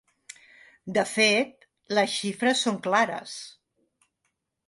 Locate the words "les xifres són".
1.97-2.81